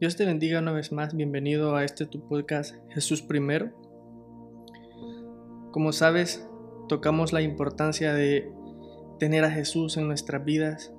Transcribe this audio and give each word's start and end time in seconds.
Dios 0.00 0.14
te 0.14 0.24
bendiga 0.24 0.60
una 0.60 0.70
vez 0.70 0.92
más. 0.92 1.16
Bienvenido 1.16 1.74
a 1.74 1.82
este 1.82 2.06
tu 2.06 2.20
podcast 2.28 2.76
Jesús 2.90 3.20
Primero. 3.20 3.72
Como 5.72 5.90
sabes, 5.90 6.48
tocamos 6.88 7.32
la 7.32 7.42
importancia 7.42 8.14
de 8.14 8.48
tener 9.18 9.44
a 9.44 9.50
Jesús 9.50 9.96
en 9.96 10.06
nuestras 10.06 10.44
vidas, 10.44 10.94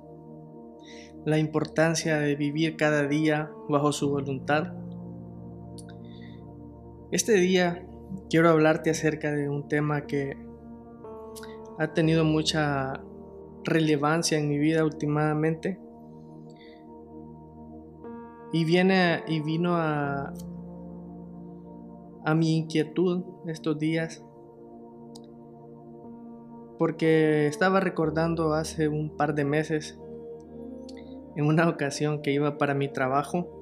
la 1.24 1.38
importancia 1.38 2.18
de 2.18 2.36
vivir 2.36 2.76
cada 2.76 3.06
día 3.06 3.50
bajo 3.70 3.90
su 3.92 4.10
voluntad. 4.10 4.74
Este 7.10 7.32
día 7.32 7.86
quiero 8.28 8.50
hablarte 8.50 8.90
acerca 8.90 9.32
de 9.32 9.48
un 9.48 9.66
tema 9.66 10.02
que 10.02 10.36
ha 11.78 11.94
tenido 11.94 12.26
mucha 12.26 13.00
relevancia 13.64 14.38
en 14.38 14.50
mi 14.50 14.58
vida 14.58 14.84
últimamente 14.84 15.80
y 18.52 18.64
viene 18.64 19.22
y 19.26 19.40
vino 19.40 19.76
a, 19.76 20.32
a 22.24 22.34
mi 22.34 22.56
inquietud 22.56 23.22
estos 23.46 23.78
días 23.78 24.24
porque 26.78 27.46
estaba 27.46 27.80
recordando 27.80 28.54
hace 28.54 28.88
un 28.88 29.16
par 29.16 29.34
de 29.34 29.44
meses 29.44 29.98
en 31.36 31.46
una 31.46 31.68
ocasión 31.68 32.22
que 32.22 32.32
iba 32.32 32.58
para 32.58 32.74
mi 32.74 32.88
trabajo 32.88 33.60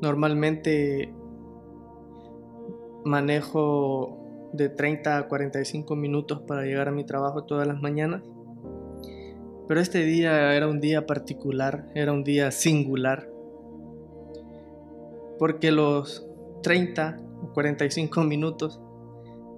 normalmente 0.00 1.12
manejo 3.04 4.50
de 4.52 4.68
30 4.68 5.18
a 5.18 5.28
45 5.28 5.96
minutos 5.96 6.42
para 6.46 6.62
llegar 6.62 6.88
a 6.88 6.92
mi 6.92 7.04
trabajo 7.04 7.44
todas 7.44 7.66
las 7.66 7.80
mañanas 7.80 8.22
pero 9.70 9.80
este 9.80 10.02
día 10.02 10.56
era 10.56 10.66
un 10.66 10.80
día 10.80 11.06
particular, 11.06 11.86
era 11.94 12.12
un 12.12 12.24
día 12.24 12.50
singular, 12.50 13.30
porque 15.38 15.70
los 15.70 16.26
30 16.64 17.18
o 17.40 17.52
45 17.52 18.24
minutos 18.24 18.80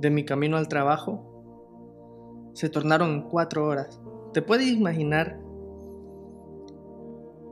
de 0.01 0.11
mi 0.11 0.27
camino 0.27 0.59
al 0.59 0.69
trabajo 0.69 2.53
se 2.53 2.69
tornaron 2.69 3.31
cuatro 3.31 3.67
horas. 3.67 4.03
¿Te 4.35 4.43
puedes 4.43 4.69
imaginar 4.69 5.41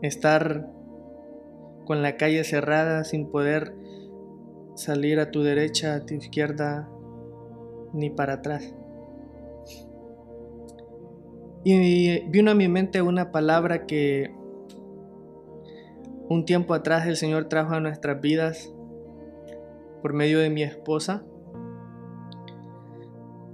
estar 0.02 0.70
con 1.86 2.02
la 2.02 2.18
calle 2.18 2.44
cerrada 2.44 3.04
sin 3.04 3.30
poder 3.30 3.74
salir 4.74 5.18
a 5.18 5.30
tu 5.30 5.42
derecha, 5.42 5.94
a 5.94 6.04
tu 6.04 6.12
izquierda, 6.12 6.90
ni 7.94 8.10
para 8.10 8.34
atrás? 8.34 8.74
Y 11.62 12.20
vino 12.28 12.50
a 12.50 12.54
mi 12.54 12.68
mente 12.68 13.02
una 13.02 13.30
palabra 13.32 13.86
que 13.86 14.34
un 16.28 16.44
tiempo 16.44 16.72
atrás 16.72 17.06
el 17.06 17.16
Señor 17.16 17.46
trajo 17.46 17.74
a 17.74 17.80
nuestras 17.80 18.20
vidas 18.20 18.72
por 20.00 20.14
medio 20.14 20.38
de 20.38 20.48
mi 20.48 20.62
esposa. 20.62 21.22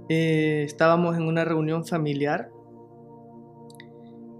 Eh, 0.07 0.63
estábamos 0.63 1.17
en 1.17 1.23
una 1.23 1.43
reunión 1.43 1.85
familiar 1.85 2.49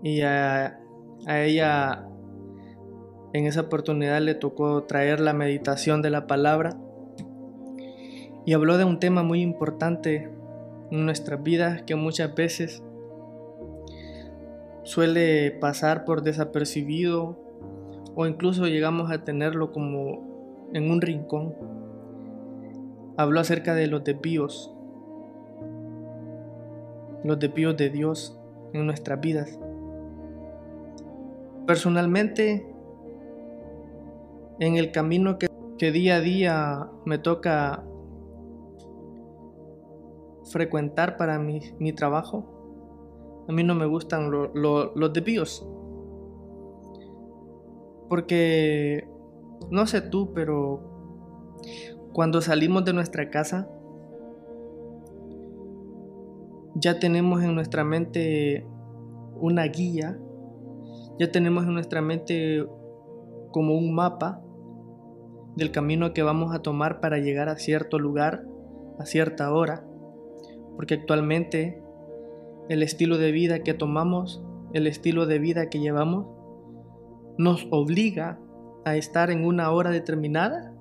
y 0.01 0.21
a, 0.21 0.79
a 1.25 1.41
ella 1.41 2.07
en 3.33 3.45
esa 3.47 3.61
oportunidad 3.61 4.21
le 4.21 4.35
tocó 4.35 4.83
traer 4.83 5.19
la 5.19 5.33
meditación 5.33 6.01
de 6.01 6.09
la 6.09 6.25
palabra 6.25 6.77
y 8.45 8.53
habló 8.53 8.77
de 8.77 8.85
un 8.85 8.99
tema 8.99 9.23
muy 9.23 9.41
importante 9.41 10.31
en 10.89 11.05
nuestras 11.05 11.43
vidas 11.43 11.81
que 11.81 11.95
muchas 11.95 12.33
veces 12.33 12.81
suele 14.87 15.51
pasar 15.51 16.05
por 16.05 16.21
desapercibido 16.21 17.37
o 18.15 18.25
incluso 18.25 18.67
llegamos 18.67 19.11
a 19.11 19.25
tenerlo 19.25 19.73
como 19.73 20.69
en 20.73 20.89
un 20.89 21.01
rincón. 21.01 21.53
Habló 23.17 23.41
acerca 23.41 23.75
de 23.75 23.87
los 23.87 24.05
desvíos, 24.05 24.73
los 27.25 27.37
desvíos 27.37 27.75
de 27.75 27.89
Dios 27.89 28.39
en 28.71 28.85
nuestras 28.85 29.19
vidas. 29.19 29.59
Personalmente, 31.65 32.65
en 34.59 34.77
el 34.77 34.91
camino 34.93 35.37
que, 35.37 35.49
día 35.91 36.15
a 36.15 36.21
día 36.21 36.87
me 37.03 37.17
toca 37.17 37.83
frecuentar 40.45 41.17
para 41.17 41.39
mi, 41.39 41.59
mi 41.77 41.91
trabajo, 41.91 42.56
a 43.47 43.51
mí 43.51 43.63
no 43.63 43.75
me 43.75 43.85
gustan 43.85 44.31
los 44.31 45.13
desvíos. 45.13 45.67
Porque, 48.09 49.07
no 49.69 49.85
sé 49.87 50.01
tú, 50.01 50.33
pero 50.33 50.81
cuando 52.13 52.41
salimos 52.41 52.85
de 52.85 52.93
nuestra 52.93 53.29
casa, 53.29 53.69
ya 56.75 56.99
tenemos 56.99 57.43
en 57.43 57.55
nuestra 57.55 57.83
mente 57.83 58.65
una 59.39 59.63
guía, 59.63 60.19
ya 61.19 61.31
tenemos 61.31 61.65
en 61.65 61.73
nuestra 61.73 62.01
mente 62.01 62.65
como 63.51 63.75
un 63.75 63.93
mapa 63.93 64.41
del 65.55 65.71
camino 65.71 66.13
que 66.13 66.21
vamos 66.21 66.53
a 66.53 66.59
tomar 66.59 66.99
para 66.99 67.17
llegar 67.17 67.49
a 67.49 67.57
cierto 67.57 67.97
lugar 67.97 68.45
a 68.99 69.05
cierta 69.05 69.51
hora, 69.51 69.85
porque 70.75 70.95
actualmente 70.95 71.81
el 72.69 72.83
estilo 72.83 73.17
de 73.17 73.31
vida 73.31 73.63
que 73.63 73.73
tomamos, 73.73 74.43
el 74.73 74.87
estilo 74.87 75.25
de 75.25 75.39
vida 75.39 75.69
que 75.69 75.79
llevamos, 75.79 76.27
nos 77.37 77.67
obliga 77.71 78.39
a 78.85 78.95
estar 78.95 79.31
en 79.31 79.45
una 79.45 79.71
hora 79.71 79.91
determinada, 79.91 80.73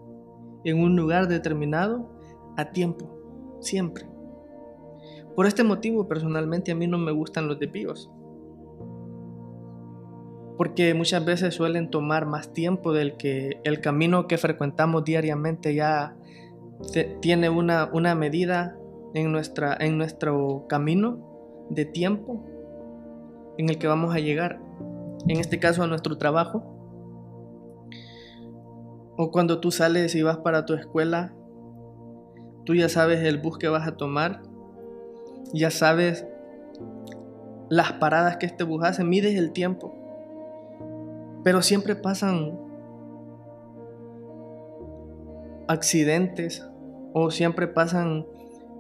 en 0.65 0.81
un 0.81 0.97
lugar 0.97 1.29
determinado, 1.29 2.11
a 2.57 2.71
tiempo, 2.73 3.59
siempre. 3.61 4.07
Por 5.35 5.47
este 5.47 5.65
motivo, 5.65 6.09
personalmente, 6.09 6.73
a 6.73 6.75
mí 6.75 6.87
no 6.87 6.99
me 6.99 7.13
gustan 7.13 7.47
los 7.47 7.59
desvíos. 7.59 8.11
Porque 10.57 10.95
muchas 10.95 11.25
veces 11.25 11.55
suelen 11.55 11.91
tomar 11.91 12.25
más 12.25 12.55
tiempo 12.55 12.95
del 12.95 13.19
que 13.19 13.61
el 13.65 13.81
camino 13.81 14.27
que 14.27 14.39
frecuentamos 14.39 15.05
diariamente 15.05 15.75
ya 15.75 16.17
tiene 17.21 17.51
una, 17.51 17.91
una 17.93 18.15
medida 18.15 18.79
en, 19.13 19.31
nuestra, 19.33 19.77
en 19.79 19.99
nuestro 19.99 20.67
camino 20.69 21.26
de 21.71 21.85
tiempo 21.85 22.45
en 23.59 23.69
el 23.71 23.79
que 23.79 23.87
vamos 23.87 24.15
a 24.15 24.19
llegar, 24.19 24.61
en 25.29 25.39
este 25.39 25.59
caso 25.59 25.83
a 25.83 25.87
nuestro 25.87 26.19
trabajo, 26.19 26.63
o 29.17 29.31
cuando 29.31 29.61
tú 29.61 29.71
sales 29.71 30.15
y 30.15 30.23
vas 30.23 30.39
para 30.39 30.67
tu 30.67 30.75
escuela, 30.75 31.35
tú 32.65 32.75
ya 32.75 32.89
sabes 32.89 33.21
el 33.25 33.39
bus 33.39 33.59
que 33.59 33.69
vas 33.69 33.87
a 33.89 33.97
tomar, 33.97 34.43
ya 35.53 35.71
sabes 35.71 36.27
las 37.69 37.95
paradas 37.95 38.37
que 38.37 38.47
este 38.47 38.65
bus 38.65 38.85
hace, 38.85 39.05
mides 39.05 39.37
el 39.37 39.53
tiempo, 39.53 39.95
pero 41.43 41.63
siempre 41.63 41.97
pasan 41.97 42.59
accidentes 45.69 46.69
o 47.13 47.31
siempre 47.31 47.67
pasan 47.67 48.27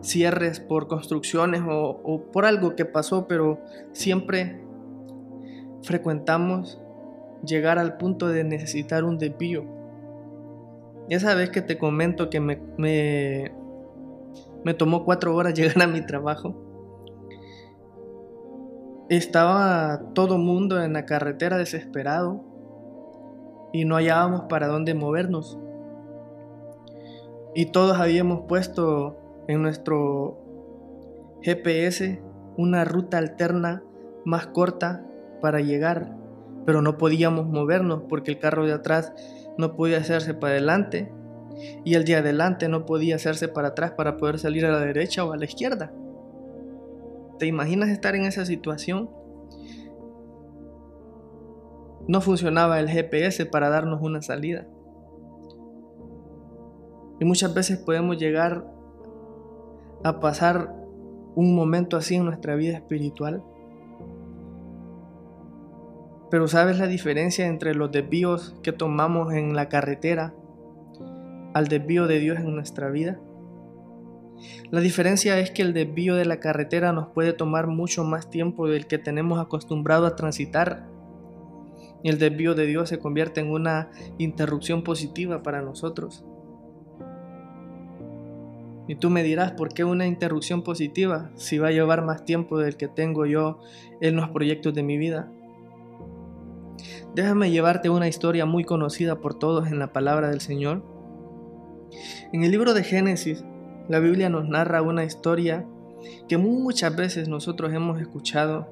cierres 0.00 0.60
por 0.60 0.88
construcciones 0.88 1.62
o, 1.66 2.22
por 2.32 2.44
algo 2.44 2.76
que 2.76 2.84
pasó, 2.84 3.26
pero 3.26 3.60
siempre 3.92 4.60
frecuentamos 5.82 6.80
llegar 7.44 7.78
al 7.78 7.96
punto 7.96 8.28
de 8.28 8.44
necesitar 8.44 9.04
un 9.04 9.18
desvío. 9.18 9.64
Esa 11.08 11.34
vez 11.34 11.50
que 11.50 11.62
te 11.62 11.78
comento 11.78 12.30
que 12.30 12.40
me, 12.40 12.60
me, 12.76 13.52
me 14.64 14.74
tomó 14.74 15.04
cuatro 15.04 15.34
horas 15.34 15.54
llegar 15.58 15.82
a 15.82 15.86
mi 15.86 16.04
trabajo, 16.04 16.54
estaba 19.08 20.02
todo 20.14 20.38
mundo 20.38 20.82
en 20.82 20.92
la 20.94 21.06
carretera 21.06 21.58
desesperado 21.58 22.42
y 23.72 23.84
no 23.84 23.96
hallábamos 23.96 24.42
para 24.48 24.66
dónde 24.66 24.94
movernos. 24.94 25.58
Y 27.54 27.66
todos 27.66 27.98
habíamos 27.98 28.42
puesto 28.48 29.16
en 29.48 29.62
nuestro 29.62 30.38
GPS 31.42 32.20
una 32.56 32.84
ruta 32.84 33.18
alterna 33.18 33.82
más 34.24 34.48
corta 34.48 35.06
para 35.40 35.60
llegar, 35.60 36.16
pero 36.64 36.82
no 36.82 36.98
podíamos 36.98 37.46
movernos 37.46 38.02
porque 38.08 38.32
el 38.32 38.38
carro 38.38 38.66
de 38.66 38.72
atrás 38.72 39.12
no 39.58 39.76
podía 39.76 39.98
hacerse 39.98 40.34
para 40.34 40.54
adelante 40.54 41.12
y 41.84 41.94
el 41.94 42.04
de 42.04 42.16
adelante 42.16 42.68
no 42.68 42.84
podía 42.86 43.16
hacerse 43.16 43.48
para 43.48 43.68
atrás 43.68 43.92
para 43.92 44.16
poder 44.16 44.38
salir 44.38 44.66
a 44.66 44.72
la 44.72 44.80
derecha 44.80 45.24
o 45.24 45.32
a 45.32 45.36
la 45.36 45.44
izquierda. 45.44 45.92
¿Te 47.38 47.46
imaginas 47.46 47.90
estar 47.90 48.14
en 48.14 48.24
esa 48.24 48.44
situación? 48.44 49.10
No 52.08 52.20
funcionaba 52.20 52.80
el 52.80 52.88
GPS 52.88 53.46
para 53.46 53.68
darnos 53.68 54.00
una 54.00 54.22
salida. 54.22 54.66
Y 57.18 57.24
muchas 57.24 57.54
veces 57.54 57.78
podemos 57.78 58.18
llegar 58.18 58.75
a 60.02 60.20
pasar 60.20 60.74
un 61.34 61.54
momento 61.54 61.96
así 61.96 62.14
en 62.14 62.24
nuestra 62.24 62.54
vida 62.54 62.76
espiritual? 62.76 63.42
Pero 66.30 66.48
¿sabes 66.48 66.78
la 66.78 66.86
diferencia 66.86 67.46
entre 67.46 67.74
los 67.74 67.92
desvíos 67.92 68.56
que 68.62 68.72
tomamos 68.72 69.32
en 69.32 69.54
la 69.54 69.68
carretera 69.68 70.34
al 71.54 71.68
desvío 71.68 72.06
de 72.06 72.18
Dios 72.18 72.38
en 72.38 72.54
nuestra 72.54 72.90
vida? 72.90 73.20
La 74.70 74.80
diferencia 74.80 75.38
es 75.38 75.50
que 75.50 75.62
el 75.62 75.72
desvío 75.72 76.16
de 76.16 76.24
la 76.24 76.40
carretera 76.40 76.92
nos 76.92 77.08
puede 77.08 77.32
tomar 77.32 77.68
mucho 77.68 78.04
más 78.04 78.28
tiempo 78.28 78.68
del 78.68 78.86
que 78.86 78.98
tenemos 78.98 79.38
acostumbrado 79.38 80.06
a 80.06 80.16
transitar. 80.16 80.88
Y 82.02 82.08
el 82.08 82.18
desvío 82.18 82.54
de 82.54 82.66
Dios 82.66 82.88
se 82.88 82.98
convierte 82.98 83.40
en 83.40 83.50
una 83.50 83.90
interrupción 84.18 84.82
positiva 84.82 85.42
para 85.42 85.62
nosotros. 85.62 86.24
Y 88.88 88.94
tú 88.96 89.10
me 89.10 89.22
dirás, 89.22 89.52
¿por 89.52 89.74
qué 89.74 89.84
una 89.84 90.06
interrupción 90.06 90.62
positiva 90.62 91.30
si 91.34 91.58
va 91.58 91.68
a 91.68 91.72
llevar 91.72 92.04
más 92.04 92.24
tiempo 92.24 92.58
del 92.58 92.76
que 92.76 92.88
tengo 92.88 93.26
yo 93.26 93.58
en 94.00 94.16
los 94.16 94.28
proyectos 94.30 94.74
de 94.74 94.82
mi 94.82 94.96
vida? 94.96 95.30
Déjame 97.14 97.50
llevarte 97.50 97.88
una 97.90 98.08
historia 98.08 98.46
muy 98.46 98.64
conocida 98.64 99.20
por 99.20 99.38
todos 99.38 99.68
en 99.68 99.78
la 99.78 99.92
palabra 99.92 100.28
del 100.30 100.40
Señor. 100.40 100.82
En 102.32 102.44
el 102.44 102.50
libro 102.50 102.74
de 102.74 102.84
Génesis, 102.84 103.42
la 103.88 104.00
Biblia 104.00 104.28
nos 104.28 104.48
narra 104.48 104.82
una 104.82 105.04
historia 105.04 105.66
que 106.28 106.36
muchas 106.36 106.94
veces 106.94 107.28
nosotros 107.28 107.72
hemos 107.72 108.00
escuchado, 108.00 108.68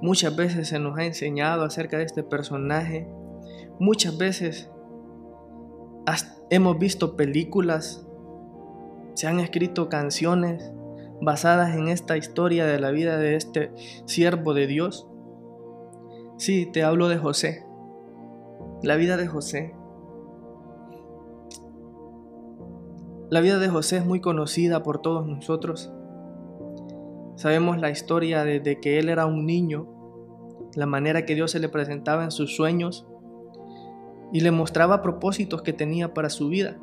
muchas 0.00 0.34
veces 0.36 0.68
se 0.68 0.78
nos 0.78 0.98
ha 0.98 1.04
enseñado 1.04 1.64
acerca 1.64 1.98
de 1.98 2.04
este 2.04 2.22
personaje, 2.22 3.06
muchas 3.78 4.16
veces 4.16 4.70
hemos 6.50 6.78
visto 6.78 7.16
películas 7.16 8.05
se 9.16 9.26
han 9.26 9.40
escrito 9.40 9.88
canciones 9.88 10.70
basadas 11.22 11.74
en 11.74 11.88
esta 11.88 12.18
historia 12.18 12.66
de 12.66 12.78
la 12.78 12.90
vida 12.90 13.16
de 13.16 13.34
este 13.34 13.72
siervo 14.04 14.52
de 14.52 14.66
Dios. 14.66 15.08
Sí, 16.36 16.66
te 16.70 16.84
hablo 16.84 17.08
de 17.08 17.16
José, 17.16 17.64
la 18.82 18.96
vida 18.96 19.16
de 19.16 19.26
José. 19.26 19.74
La 23.30 23.40
vida 23.40 23.58
de 23.58 23.68
José 23.68 23.96
es 23.96 24.04
muy 24.04 24.20
conocida 24.20 24.82
por 24.82 25.00
todos 25.00 25.26
nosotros. 25.26 25.90
Sabemos 27.36 27.78
la 27.78 27.90
historia 27.90 28.44
desde 28.44 28.80
que 28.80 28.98
él 28.98 29.08
era 29.08 29.24
un 29.24 29.46
niño, 29.46 29.88
la 30.74 30.86
manera 30.86 31.24
que 31.24 31.34
Dios 31.34 31.52
se 31.52 31.58
le 31.58 31.70
presentaba 31.70 32.22
en 32.22 32.30
sus 32.30 32.54
sueños 32.54 33.06
y 34.30 34.40
le 34.40 34.50
mostraba 34.50 35.00
propósitos 35.00 35.62
que 35.62 35.72
tenía 35.72 36.12
para 36.12 36.28
su 36.28 36.48
vida. 36.48 36.78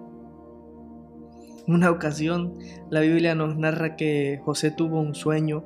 Una 1.65 1.91
ocasión 1.91 2.57
la 2.89 2.99
Biblia 2.99 3.35
nos 3.35 3.55
narra 3.55 3.95
que 3.95 4.41
José 4.43 4.69
tuvo 4.69 4.99
un 4.99 5.15
sueño 5.15 5.63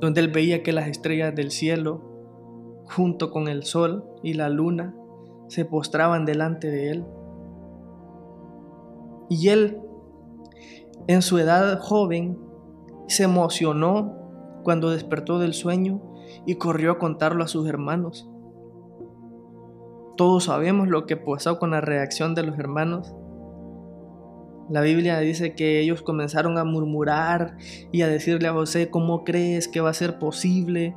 donde 0.00 0.20
él 0.20 0.28
veía 0.28 0.62
que 0.62 0.72
las 0.72 0.86
estrellas 0.86 1.34
del 1.34 1.50
cielo, 1.50 2.02
junto 2.84 3.32
con 3.32 3.48
el 3.48 3.64
sol 3.64 4.04
y 4.22 4.34
la 4.34 4.48
luna, 4.48 4.94
se 5.48 5.64
postraban 5.64 6.24
delante 6.24 6.70
de 6.70 6.90
él. 6.90 7.04
Y 9.28 9.48
él, 9.48 9.80
en 11.08 11.22
su 11.22 11.38
edad 11.38 11.80
joven, 11.80 12.38
se 13.08 13.24
emocionó 13.24 14.60
cuando 14.62 14.90
despertó 14.90 15.40
del 15.40 15.54
sueño 15.54 16.00
y 16.46 16.56
corrió 16.56 16.92
a 16.92 16.98
contarlo 16.98 17.42
a 17.42 17.48
sus 17.48 17.68
hermanos. 17.68 18.28
Todos 20.16 20.44
sabemos 20.44 20.88
lo 20.88 21.06
que 21.06 21.16
pasó 21.16 21.58
con 21.58 21.72
la 21.72 21.80
reacción 21.80 22.34
de 22.36 22.44
los 22.44 22.58
hermanos 22.58 23.14
la 24.68 24.80
Biblia 24.80 25.20
dice 25.20 25.54
que 25.54 25.80
ellos 25.80 26.02
comenzaron 26.02 26.58
a 26.58 26.64
murmurar 26.64 27.56
y 27.92 28.02
a 28.02 28.08
decirle 28.08 28.48
a 28.48 28.52
José, 28.52 28.90
¿cómo 28.90 29.22
crees 29.24 29.68
que 29.68 29.80
va 29.80 29.90
a 29.90 29.94
ser 29.94 30.18
posible 30.18 30.96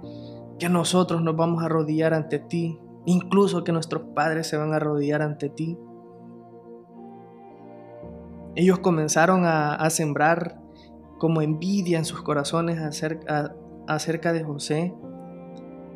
que 0.57 0.69
nosotros 0.69 1.21
nos 1.21 1.36
vamos 1.36 1.62
a 1.62 1.68
arrodillar 1.68 2.13
ante 2.13 2.39
ti? 2.39 2.80
Incluso 3.06 3.63
que 3.63 3.71
nuestros 3.71 4.04
padres 4.16 4.48
se 4.48 4.57
van 4.57 4.74
a 4.74 4.77
arrodillar 4.77 5.21
ante 5.21 5.50
ti. 5.50 5.77
Ellos 8.56 8.80
comenzaron 8.80 9.44
a, 9.45 9.88
sembrar 9.89 10.60
como 11.19 11.42
envidia 11.42 12.00
en 12.00 12.06
sus 12.06 12.21
corazones 12.24 12.80
acerca, 12.80 13.56
acerca 13.88 14.33
de 14.33 14.44
José, 14.44 14.94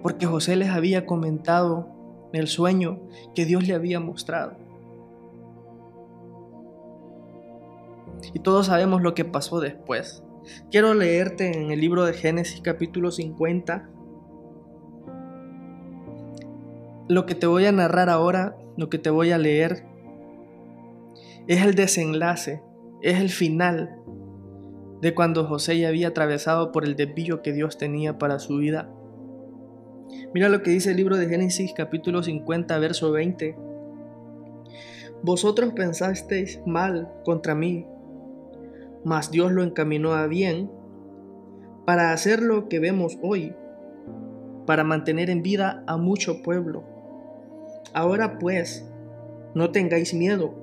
porque 0.04 0.28
José 0.28 0.56
les 0.56 0.70
había 0.70 1.06
comentado 1.06 1.90
el 2.34 2.48
sueño 2.48 3.00
que 3.34 3.46
Dios 3.46 3.68
le 3.68 3.74
había 3.74 4.00
mostrado. 4.00 4.58
Y 8.34 8.40
todos 8.40 8.68
sabemos 8.68 9.02
lo 9.02 9.14
que 9.14 9.25
pasó 9.25 9.60
después. 9.60 10.24
Quiero 10.72 10.94
leerte 10.94 11.52
en 11.58 11.72
el 11.72 11.80
libro 11.80 12.06
de 12.06 12.14
Génesis 12.14 12.62
capítulo 12.62 13.12
50. 13.12 13.90
Lo 17.10 17.25
que 17.25 17.36
te 17.36 17.48
voy 17.48 17.66
a 17.66 17.72
narrar 17.72 18.10
ahora, 18.10 18.56
lo 18.78 18.90
que 18.90 18.98
te 18.98 19.10
voy 19.10 19.31
a 19.31 19.38
leer, 19.38 19.86
es 21.48 21.62
el 21.62 21.75
desenlace, 21.75 22.62
es 23.02 23.20
el 23.20 23.30
final 23.30 24.00
de 25.02 25.14
cuando 25.14 25.46
José 25.46 25.78
ya 25.78 25.90
había 25.90 26.10
atravesado 26.10 26.72
por 26.72 26.86
el 26.86 26.96
desvío 26.96 27.42
que 27.42 27.52
Dios 27.52 27.78
tenía 27.78 28.18
para 28.18 28.40
su 28.40 28.58
vida. 28.58 28.90
Mira 30.34 30.48
lo 30.48 30.64
que 30.64 30.72
dice 30.72 30.92
el 30.92 30.98
libro 30.98 31.18
de 31.18 31.28
Génesis 31.28 31.74
capítulo 31.75 32.24
50, 32.24 32.80
verso 32.80 33.12
20. 33.12 33.58
Vosotros 35.22 35.74
pensasteis 35.74 36.62
mal 36.66 37.12
contra 37.25 37.54
mí, 37.54 37.86
mas 39.03 39.31
Dios 39.31 39.51
lo 39.51 39.63
encaminó 39.63 40.13
a 40.13 40.27
bien 40.27 40.71
para 41.85 42.13
hacer 42.13 42.41
lo 42.41 42.69
que 42.69 42.79
vemos 42.79 43.17
hoy, 43.21 43.55
para 44.65 44.83
mantener 44.83 45.29
en 45.29 45.44
vida 45.44 45.83
a 45.88 45.97
mucho 45.97 46.41
pueblo. 46.41 46.83
Ahora 47.94 48.39
pues, 48.39 48.89
no 49.53 49.71
tengáis 49.71 50.13
miedo, 50.13 50.53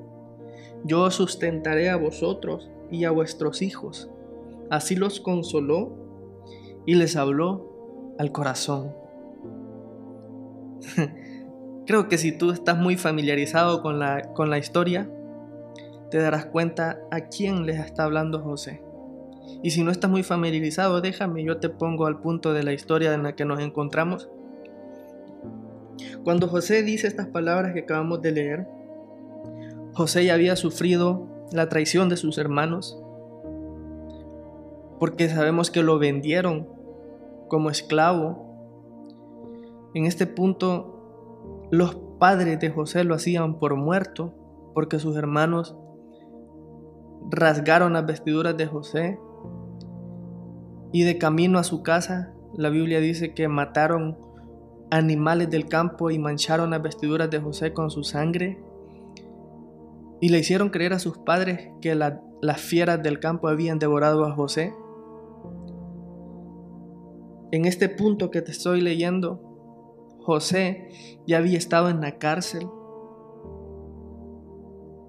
yo 0.84 1.02
os 1.02 1.14
sustentaré 1.14 1.90
a 1.90 1.96
vosotros 1.96 2.70
y 2.90 3.04
a 3.04 3.10
vuestros 3.10 3.62
hijos. 3.62 4.10
Así 4.70 4.96
los 4.96 5.20
consoló 5.20 5.92
y 6.87 6.94
les 6.94 7.16
habló 7.16 8.14
al 8.19 8.32
corazón. 8.32 8.94
Creo 11.87 12.08
que 12.08 12.19
si 12.19 12.32
tú 12.32 12.50
estás 12.50 12.78
muy 12.78 12.96
familiarizado 12.96 13.82
con 13.82 13.98
la, 13.98 14.32
con 14.32 14.48
la 14.48 14.58
historia, 14.58 15.10
te 16.11 16.19
darás 16.19 16.47
cuenta 16.47 17.01
a 17.11 17.29
quién 17.29 17.67
les 17.67 17.79
está 17.79 18.05
hablando 18.05 18.41
José. 18.41 18.83
Y 19.62 19.71
si 19.71 19.83
no 19.83 19.91
estás 19.91 20.11
muy 20.11 20.23
familiarizado, 20.23 21.01
déjame, 21.01 21.45
yo 21.45 21.59
te 21.59 21.69
pongo 21.69 22.07
al 22.07 22.21
punto 22.21 22.53
de 22.53 22.62
la 22.62 22.73
historia 22.73 23.15
en 23.15 23.23
la 23.23 23.35
que 23.35 23.45
nos 23.45 23.61
encontramos. 23.61 24.29
Cuando 26.25 26.49
José 26.49 26.83
dice 26.83 27.07
estas 27.07 27.27
palabras 27.27 27.73
que 27.73 27.81
acabamos 27.81 28.23
de 28.23 28.33
leer, 28.33 28.67
José 29.93 30.25
ya 30.25 30.35
había 30.35 30.57
sufrido 30.57 31.26
la 31.52 31.69
traición 31.69 32.09
de 32.09 32.17
sus 32.17 32.38
hermanos, 32.38 32.99
porque 34.99 35.29
sabemos 35.29 35.71
que 35.71 35.83
lo 35.83 35.99
vendieron 35.99 36.69
como 37.49 37.71
esclavo. 37.71 38.47
En 39.95 40.07
este 40.07 40.26
punto, 40.26 41.69
los 41.71 41.97
padres 42.19 42.61
de 42.61 42.71
José 42.71 43.05
lo 43.05 43.14
hacían 43.14 43.59
por 43.59 43.76
muerto, 43.76 44.35
porque 44.75 44.99
sus 44.99 45.17
hermanos 45.17 45.76
rasgaron 47.30 47.92
las 47.92 48.06
vestiduras 48.06 48.56
de 48.56 48.66
José 48.66 49.18
y 50.92 51.04
de 51.04 51.18
camino 51.18 51.58
a 51.58 51.64
su 51.64 51.82
casa, 51.82 52.34
la 52.54 52.68
Biblia 52.68 53.00
dice 53.00 53.32
que 53.32 53.49
mataron 53.49 54.18
animales 54.90 55.49
del 55.50 55.66
campo 55.66 56.10
y 56.10 56.18
mancharon 56.18 56.70
las 56.70 56.82
vestiduras 56.82 57.30
de 57.30 57.38
José 57.38 57.72
con 57.72 57.90
su 57.90 58.02
sangre 58.02 58.60
y 60.20 60.28
le 60.30 60.40
hicieron 60.40 60.70
creer 60.70 60.92
a 60.92 60.99
sus 60.99 61.18
padres 61.18 61.70
que 61.80 61.94
las 61.94 62.60
fieras 62.60 63.02
del 63.02 63.20
campo 63.20 63.49
habían 63.49 63.78
devorado 63.78 64.25
a 64.25 64.32
José. 64.32 64.75
En 67.52 67.64
este 67.64 67.88
punto 67.88 68.30
que 68.30 68.42
te 68.42 68.50
estoy 68.50 68.80
leyendo, 68.80 69.40
José 70.20 70.90
ya 71.26 71.38
había 71.38 71.56
estado 71.56 71.88
en 71.88 72.00
la 72.00 72.18
cárcel. 72.18 72.68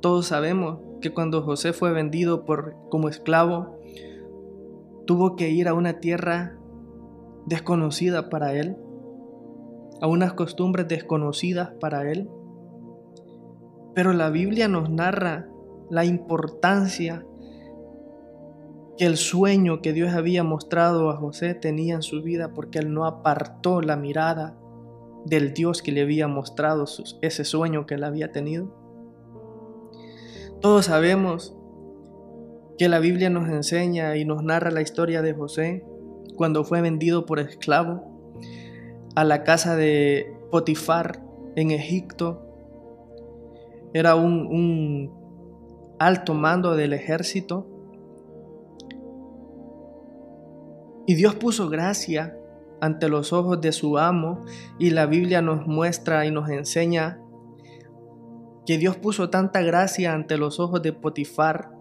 Todos 0.02 0.28
sabemos 0.28 0.91
que 1.02 1.14
cuando 1.14 1.42
José 1.42 1.74
fue 1.74 1.92
vendido 1.92 2.46
por, 2.46 2.76
como 2.90 3.10
esclavo, 3.10 3.78
tuvo 5.06 5.36
que 5.36 5.50
ir 5.50 5.68
a 5.68 5.74
una 5.74 6.00
tierra 6.00 6.58
desconocida 7.46 8.30
para 8.30 8.54
él, 8.54 8.78
a 10.00 10.08
unas 10.08 10.34
costumbres 10.34 10.88
desconocidas 10.88 11.72
para 11.80 12.10
él. 12.10 12.30
Pero 13.94 14.14
la 14.14 14.30
Biblia 14.30 14.68
nos 14.68 14.90
narra 14.90 15.50
la 15.90 16.06
importancia 16.06 17.26
que 18.98 19.06
el 19.06 19.18
sueño 19.18 19.82
que 19.82 19.94
Dios 19.94 20.14
había 20.14 20.44
mostrado 20.44 21.10
a 21.10 21.18
José 21.18 21.56
tenía 21.56 21.96
en 21.96 22.04
su 22.04 22.22
vida 22.22 22.54
porque 22.54 22.80
él 22.80 22.94
no 22.94 23.06
apartó 23.06 23.82
la 23.82 23.98
mirada 23.98 24.58
del 25.26 25.54
Dios 25.54 25.82
que 25.82 25.92
le 25.92 26.02
había 26.02 26.28
mostrado 26.28 26.86
ese 27.22 27.44
sueño 27.44 27.86
que 27.86 27.96
él 27.96 28.04
había 28.04 28.32
tenido. 28.32 28.81
Todos 30.62 30.86
sabemos 30.86 31.56
que 32.78 32.88
la 32.88 33.00
Biblia 33.00 33.32
nos 33.32 33.50
enseña 33.50 34.16
y 34.16 34.26
nos 34.26 34.44
narra 34.44 34.70
la 34.70 34.82
historia 34.82 35.24
de 35.24 35.34
José 35.34 35.84
cuando 36.36 36.64
fue 36.64 36.82
vendido 36.82 37.26
por 37.26 37.40
esclavo 37.40 38.04
a 39.16 39.24
la 39.24 39.44
casa 39.44 39.76
de 39.76 40.36
Potifar 40.52 41.24
en 41.56 41.72
Egipto. 41.72 42.46
Era 43.94 44.14
un, 44.14 44.46
un 44.46 45.96
alto 45.98 46.36
mando 46.36 46.76
del 46.76 46.94
ejército. 46.94 47.68
Y 51.08 51.16
Dios 51.16 51.34
puso 51.34 51.70
gracia 51.70 52.38
ante 52.82 53.10
los 53.10 53.34
ojos 53.34 53.62
de 53.62 53.72
su 53.72 53.98
amo 53.98 54.46
y 54.78 54.92
la 54.92 55.08
Biblia 55.08 55.42
nos 55.42 55.66
muestra 55.66 56.26
y 56.28 56.32
nos 56.32 56.50
enseña 56.50 57.21
que 58.72 58.78
Dios 58.78 58.96
puso 58.96 59.30
tanta 59.30 59.62
gracia 59.64 60.14
ante 60.14 60.38
los 60.38 60.62
ojos 60.62 60.82
de 60.82 60.94
Potifar 60.94 61.72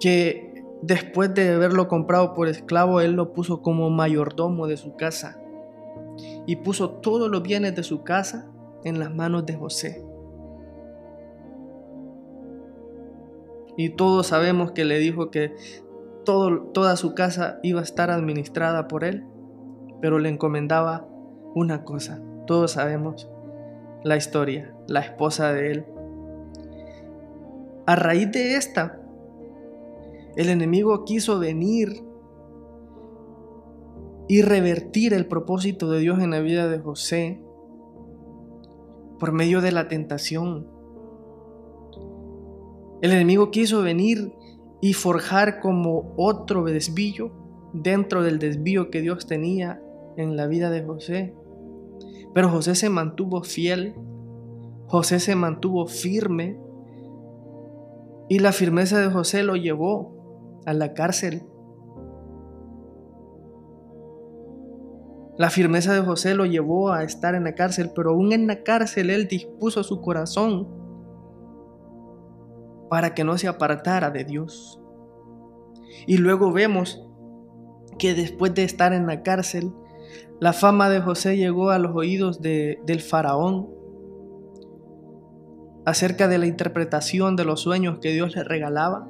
que 0.00 0.64
después 0.80 1.34
de 1.34 1.52
haberlo 1.52 1.86
comprado 1.86 2.32
por 2.32 2.48
esclavo, 2.48 3.02
él 3.02 3.12
lo 3.12 3.34
puso 3.34 3.60
como 3.60 3.90
mayordomo 3.90 4.66
de 4.66 4.78
su 4.78 4.96
casa 4.96 5.38
y 6.46 6.56
puso 6.56 6.92
todos 6.92 7.30
los 7.30 7.42
bienes 7.42 7.76
de 7.76 7.82
su 7.82 8.04
casa 8.04 8.50
en 8.84 8.98
las 8.98 9.14
manos 9.14 9.44
de 9.44 9.54
José. 9.54 10.02
Y 13.76 13.90
todos 13.90 14.28
sabemos 14.28 14.72
que 14.72 14.86
le 14.86 14.98
dijo 14.98 15.30
que 15.30 15.54
toda 16.24 16.96
su 16.96 17.14
casa 17.14 17.60
iba 17.62 17.80
a 17.80 17.84
estar 17.84 18.10
administrada 18.10 18.88
por 18.88 19.04
él, 19.04 19.26
pero 20.00 20.18
le 20.18 20.30
encomendaba 20.30 21.06
una 21.54 21.84
cosa. 21.84 22.22
Todos 22.46 22.70
sabemos 22.70 23.28
la 24.04 24.16
historia, 24.16 24.74
la 24.88 25.00
esposa 25.00 25.52
de 25.52 25.70
él. 25.70 25.86
A 27.86 27.96
raíz 27.96 28.30
de 28.32 28.56
esta, 28.56 29.00
el 30.36 30.48
enemigo 30.48 31.04
quiso 31.04 31.38
venir 31.38 32.02
y 34.28 34.42
revertir 34.42 35.12
el 35.12 35.26
propósito 35.26 35.90
de 35.90 36.00
Dios 36.00 36.20
en 36.20 36.30
la 36.30 36.40
vida 36.40 36.68
de 36.68 36.78
José 36.78 37.42
por 39.18 39.32
medio 39.32 39.60
de 39.60 39.72
la 39.72 39.88
tentación. 39.88 40.66
El 43.02 43.12
enemigo 43.12 43.50
quiso 43.50 43.82
venir 43.82 44.32
y 44.80 44.94
forjar 44.94 45.60
como 45.60 46.12
otro 46.16 46.64
desvío 46.64 47.30
dentro 47.72 48.22
del 48.22 48.38
desvío 48.38 48.90
que 48.90 49.00
Dios 49.00 49.26
tenía 49.26 49.82
en 50.16 50.36
la 50.36 50.46
vida 50.46 50.70
de 50.70 50.82
José. 50.82 51.34
Pero 52.34 52.48
José 52.50 52.74
se 52.74 52.88
mantuvo 52.88 53.42
fiel, 53.42 53.94
José 54.86 55.20
se 55.20 55.36
mantuvo 55.36 55.86
firme 55.86 56.58
y 58.28 58.38
la 58.38 58.52
firmeza 58.52 58.98
de 58.98 59.10
José 59.10 59.42
lo 59.42 59.56
llevó 59.56 60.60
a 60.64 60.72
la 60.72 60.94
cárcel. 60.94 61.46
La 65.38 65.50
firmeza 65.50 65.94
de 65.94 66.02
José 66.02 66.34
lo 66.34 66.44
llevó 66.44 66.92
a 66.92 67.04
estar 67.04 67.34
en 67.34 67.44
la 67.44 67.54
cárcel, 67.54 67.90
pero 67.94 68.10
aún 68.10 68.32
en 68.32 68.46
la 68.46 68.62
cárcel 68.62 69.10
él 69.10 69.28
dispuso 69.28 69.82
su 69.82 70.00
corazón 70.00 70.68
para 72.90 73.14
que 73.14 73.24
no 73.24 73.38
se 73.38 73.48
apartara 73.48 74.10
de 74.10 74.24
Dios. 74.24 74.78
Y 76.06 76.18
luego 76.18 76.52
vemos 76.52 77.02
que 77.98 78.14
después 78.14 78.54
de 78.54 78.64
estar 78.64 78.92
en 78.92 79.06
la 79.06 79.22
cárcel, 79.22 79.72
la 80.42 80.52
fama 80.52 80.88
de 80.88 81.00
José 81.00 81.36
llegó 81.36 81.70
a 81.70 81.78
los 81.78 81.94
oídos 81.94 82.42
del 82.42 83.00
faraón 83.00 83.68
acerca 85.84 86.26
de 86.26 86.38
la 86.38 86.46
interpretación 86.46 87.36
de 87.36 87.44
los 87.44 87.60
sueños 87.60 88.00
que 88.00 88.10
Dios 88.10 88.34
le 88.34 88.42
regalaba. 88.42 89.08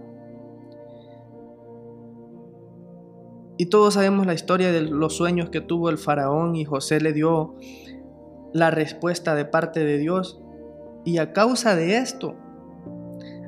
Y 3.56 3.64
todos 3.70 3.94
sabemos 3.94 4.26
la 4.26 4.34
historia 4.34 4.72
de 4.72 4.82
los 4.82 5.16
sueños 5.16 5.48
que 5.48 5.62
tuvo 5.62 5.88
el 5.88 5.96
faraón 5.96 6.54
y 6.54 6.66
José 6.66 7.00
le 7.00 7.14
dio 7.14 7.54
la 8.52 8.70
respuesta 8.70 9.34
de 9.34 9.46
parte 9.46 9.86
de 9.86 9.96
Dios. 9.96 10.38
Y 11.06 11.16
a 11.16 11.32
causa 11.32 11.74
de 11.74 11.96
esto, 11.96 12.34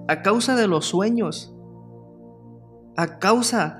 a 0.08 0.22
causa 0.22 0.56
de 0.56 0.68
los 0.68 0.86
sueños, 0.86 1.54
a 2.96 3.18
causa 3.18 3.78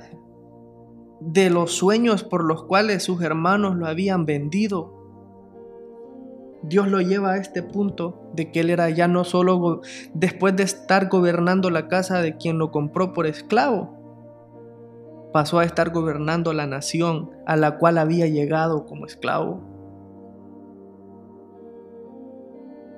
de 1.27 1.49
los 1.49 1.73
sueños 1.73 2.23
por 2.23 2.45
los 2.45 2.65
cuales 2.65 3.03
sus 3.03 3.23
hermanos 3.23 3.77
lo 3.77 3.87
habían 3.87 4.27
vendido. 4.27 4.93
Dios 6.63 6.89
lo 6.89 7.01
lleva 7.01 7.33
a 7.33 7.37
este 7.39 7.63
punto 7.63 8.31
de 8.35 8.51
que 8.51 8.61
él 8.61 8.71
era 8.71 8.91
ya 8.91 9.09
no 9.09 9.25
solo 9.25 9.81
después 10.13 10.55
de 10.57 10.63
estar 10.63 11.09
gobernando 11.09 11.71
la 11.71 11.89
casa 11.89 12.21
de 12.21 12.37
quien 12.37 12.59
lo 12.59 12.71
compró 12.71 13.13
por 13.13 13.27
esclavo, 13.27 15.31
pasó 15.33 15.59
a 15.59 15.65
estar 15.65 15.91
gobernando 15.91 16.53
la 16.53 16.67
nación 16.67 17.31
a 17.47 17.57
la 17.57 17.79
cual 17.79 17.99
había 17.99 18.27
llegado 18.27 18.87
como 18.87 19.07
esclavo. 19.07 19.63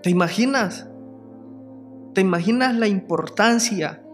¿Te 0.02 0.10
imaginas? 0.10 0.88
¿Te 2.12 2.20
imaginas 2.20 2.76
la 2.76 2.88
importancia 2.88 4.05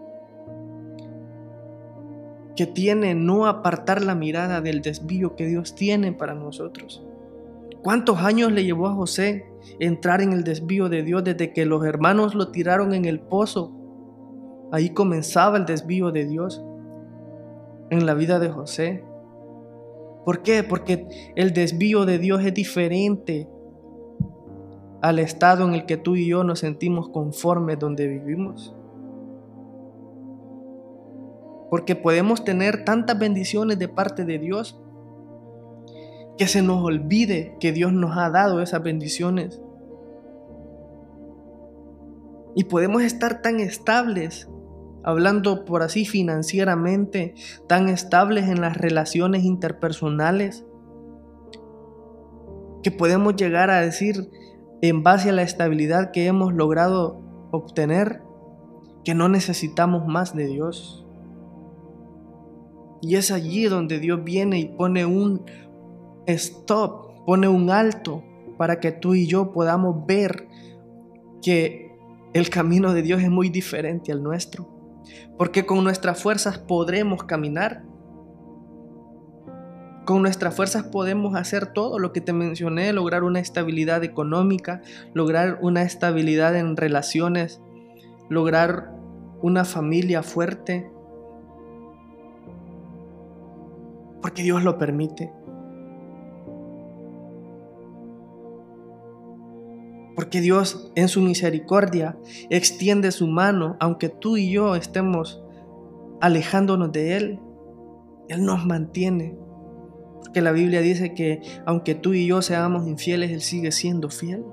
que 2.55 2.65
tiene 2.65 3.15
no 3.15 3.47
apartar 3.47 4.03
la 4.03 4.15
mirada 4.15 4.61
del 4.61 4.81
desvío 4.81 5.35
que 5.35 5.47
Dios 5.47 5.75
tiene 5.75 6.13
para 6.13 6.33
nosotros? 6.33 7.03
¿Cuántos 7.83 8.19
años 8.19 8.51
le 8.51 8.63
llevó 8.63 8.87
a 8.87 8.93
José 8.93 9.45
entrar 9.79 10.21
en 10.21 10.31
el 10.31 10.43
desvío 10.43 10.87
de 10.87 11.03
Dios 11.03 11.23
desde 11.23 11.51
que 11.51 11.65
los 11.65 11.83
hermanos 11.85 12.33
lo 12.33 12.49
tiraron 12.49 12.93
en 12.93 13.05
el 13.05 13.19
pozo? 13.19 13.73
Ahí 14.71 14.91
comenzaba 14.91 15.57
el 15.57 15.65
desvío 15.65 16.11
de 16.11 16.25
Dios 16.25 16.63
en 17.89 18.05
la 18.05 18.13
vida 18.13 18.39
de 18.39 18.49
José. 18.49 19.03
¿Por 20.23 20.41
qué? 20.41 20.63
Porque 20.63 21.07
el 21.35 21.53
desvío 21.53 22.05
de 22.05 22.19
Dios 22.19 22.43
es 22.45 22.53
diferente 22.53 23.49
al 25.01 25.19
estado 25.19 25.67
en 25.67 25.73
el 25.73 25.85
que 25.85 25.97
tú 25.97 26.15
y 26.15 26.27
yo 26.27 26.45
nos 26.45 26.59
sentimos 26.59 27.09
conformes 27.09 27.77
donde 27.77 28.07
vivimos. 28.07 28.73
Porque 31.73 31.95
podemos 31.95 32.45
tener 32.45 32.85
tantas 32.85 33.17
bendiciones 33.17 33.79
de 33.79 33.87
parte 33.87 34.25
de 34.25 34.37
Dios 34.37 34.79
que 36.37 36.47
se 36.47 36.61
nos 36.61 36.83
olvide 36.83 37.57
que 37.59 37.71
Dios 37.71 37.91
nos 37.91 38.15
ha 38.15 38.29
dado 38.29 38.61
esas 38.61 38.83
bendiciones. 38.83 39.59
Y 42.53 42.65
podemos 42.65 43.01
estar 43.01 43.41
tan 43.41 43.59
estables, 43.59 44.47
hablando 45.03 45.65
por 45.65 45.81
así 45.81 46.05
financieramente, 46.05 47.33
tan 47.67 47.89
estables 47.89 48.49
en 48.49 48.61
las 48.61 48.77
relaciones 48.77 49.43
interpersonales, 49.43 50.63
que 52.83 52.91
podemos 52.91 53.35
llegar 53.35 53.71
a 53.71 53.81
decir, 53.81 54.29
en 54.83 55.01
base 55.01 55.31
a 55.31 55.33
la 55.33 55.41
estabilidad 55.41 56.11
que 56.11 56.27
hemos 56.27 56.53
logrado 56.53 57.19
obtener, 57.49 58.21
que 59.03 59.15
no 59.15 59.27
necesitamos 59.27 60.05
más 60.05 60.35
de 60.35 60.45
Dios. 60.45 61.02
Y 63.03 63.17
es 63.17 63.31
allí 63.31 63.65
donde 63.65 63.99
Dios 63.99 64.23
viene 64.23 64.59
y 64.59 64.65
pone 64.65 65.05
un 65.05 65.43
stop, 66.25 67.25
pone 67.25 67.49
un 67.49 67.69
alto 67.69 68.23
para 68.57 68.79
que 68.79 68.93
tú 68.93 69.13
y 69.13 69.27
yo 69.27 69.51
podamos 69.51 70.05
ver 70.07 70.47
que 71.41 71.91
el 72.33 72.49
camino 72.49 72.93
de 72.93 73.01
Dios 73.01 73.21
es 73.21 73.29
muy 73.29 73.49
diferente 73.49 74.13
al 74.13 74.23
nuestro. 74.23 74.69
Porque 75.37 75.65
con 75.65 75.83
nuestras 75.83 76.23
fuerzas 76.23 76.57
podremos 76.59 77.25
caminar, 77.25 77.83
con 80.05 80.21
nuestras 80.21 80.55
fuerzas 80.55 80.83
podemos 80.83 81.35
hacer 81.35 81.73
todo 81.73 81.99
lo 81.99 82.13
que 82.13 82.21
te 82.21 82.31
mencioné, 82.31 82.93
lograr 82.93 83.23
una 83.23 83.41
estabilidad 83.41 84.05
económica, 84.05 84.81
lograr 85.13 85.59
una 85.61 85.81
estabilidad 85.81 86.55
en 86.55 86.77
relaciones, 86.77 87.61
lograr 88.29 88.93
una 89.41 89.65
familia 89.65 90.23
fuerte. 90.23 90.89
Porque 94.23 94.41
Dios 94.41 94.63
lo 94.63 94.77
permite. 94.77 95.33
Porque 100.15 100.39
Dios 100.39 100.93
en 100.95 101.09
su 101.09 101.21
misericordia 101.21 102.17
extiende 102.49 103.11
su 103.11 103.27
mano, 103.27 103.75
aunque 103.81 104.07
tú 104.07 104.37
y 104.37 104.49
yo 104.49 104.75
estemos 104.75 105.43
alejándonos 106.21 106.93
de 106.93 107.17
Él. 107.17 107.39
Él 108.29 108.45
nos 108.45 108.65
mantiene 108.65 109.37
que 110.33 110.41
la 110.41 110.53
Biblia 110.53 110.79
dice 110.79 111.13
que 111.13 111.41
aunque 111.65 111.93
tú 111.93 112.13
y 112.13 112.25
yo 112.25 112.41
seamos 112.41 112.87
infieles, 112.87 113.29
Él 113.31 113.41
sigue 113.41 113.73
siendo 113.73 114.09
fiel. 114.09 114.45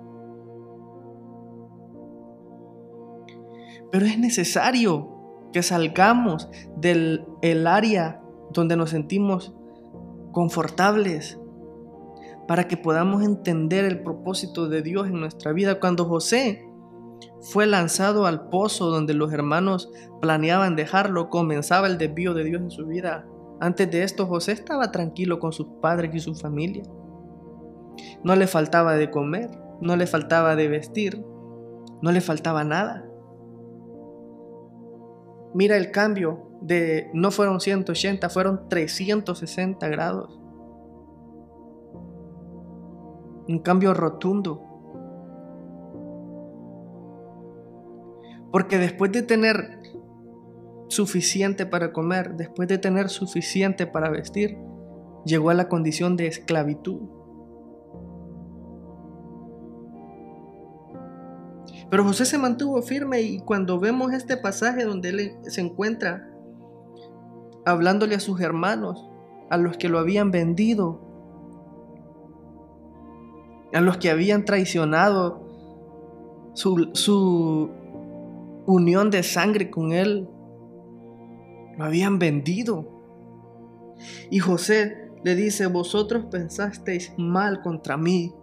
Pero 3.92 4.04
es 4.04 4.18
necesario 4.18 5.48
que 5.52 5.62
salgamos 5.62 6.48
del 6.76 7.24
el 7.40 7.68
área 7.68 8.20
donde 8.52 8.76
nos 8.76 8.90
sentimos 8.90 9.54
confortables 10.32 11.38
para 12.48 12.66
que 12.66 12.76
podamos 12.76 13.22
entender 13.22 13.84
el 13.84 14.02
propósito 14.02 14.68
de 14.68 14.82
Dios 14.82 15.06
en 15.06 15.20
nuestra 15.20 15.52
vida. 15.52 15.78
Cuando 15.78 16.04
José 16.04 16.66
fue 17.40 17.66
lanzado 17.66 18.26
al 18.26 18.48
pozo 18.48 18.90
donde 18.90 19.14
los 19.14 19.32
hermanos 19.32 19.90
planeaban 20.20 20.76
dejarlo, 20.76 21.28
comenzaba 21.28 21.86
el 21.86 21.98
desvío 21.98 22.34
de 22.34 22.44
Dios 22.44 22.60
en 22.62 22.70
su 22.70 22.86
vida. 22.86 23.26
Antes 23.60 23.90
de 23.90 24.02
esto, 24.02 24.26
José 24.26 24.52
estaba 24.52 24.90
tranquilo 24.90 25.38
con 25.38 25.52
sus 25.52 25.66
padres 25.80 26.14
y 26.14 26.20
su 26.20 26.34
familia. 26.34 26.82
No 28.24 28.34
le 28.34 28.46
faltaba 28.46 28.94
de 28.94 29.10
comer, 29.10 29.50
no 29.80 29.96
le 29.96 30.06
faltaba 30.06 30.56
de 30.56 30.68
vestir, 30.68 31.24
no 32.02 32.10
le 32.10 32.20
faltaba 32.20 32.64
nada. 32.64 33.06
Mira 35.54 35.76
el 35.76 35.90
cambio 35.90 36.49
de 36.60 37.10
no 37.14 37.30
fueron 37.30 37.60
180, 37.60 38.28
fueron 38.28 38.68
360 38.68 39.88
grados. 39.88 40.38
Un 43.48 43.58
cambio 43.60 43.94
rotundo. 43.94 44.66
Porque 48.52 48.78
después 48.78 49.12
de 49.12 49.22
tener 49.22 49.80
suficiente 50.88 51.66
para 51.66 51.92
comer, 51.92 52.34
después 52.34 52.68
de 52.68 52.78
tener 52.78 53.08
suficiente 53.08 53.86
para 53.86 54.10
vestir, 54.10 54.58
llegó 55.24 55.50
a 55.50 55.54
la 55.54 55.68
condición 55.68 56.16
de 56.16 56.26
esclavitud. 56.26 57.00
Pero 61.90 62.04
José 62.04 62.24
se 62.24 62.38
mantuvo 62.38 62.80
firme 62.82 63.20
y 63.20 63.40
cuando 63.40 63.80
vemos 63.80 64.12
este 64.12 64.36
pasaje 64.36 64.84
donde 64.84 65.08
él 65.08 65.32
se 65.42 65.60
encuentra 65.60 66.29
hablándole 67.64 68.14
a 68.14 68.20
sus 68.20 68.40
hermanos, 68.40 69.08
a 69.50 69.56
los 69.56 69.76
que 69.76 69.88
lo 69.88 69.98
habían 69.98 70.30
vendido, 70.30 71.00
a 73.72 73.80
los 73.80 73.98
que 73.98 74.10
habían 74.10 74.44
traicionado 74.44 75.46
su, 76.54 76.90
su 76.94 77.70
unión 78.66 79.10
de 79.10 79.22
sangre 79.22 79.70
con 79.70 79.92
él, 79.92 80.28
lo 81.76 81.84
habían 81.84 82.18
vendido. 82.18 82.88
Y 84.30 84.38
José 84.38 85.10
le 85.22 85.34
dice, 85.34 85.66
vosotros 85.66 86.26
pensasteis 86.30 87.12
mal 87.18 87.62
contra 87.62 87.96
mí, 87.96 88.34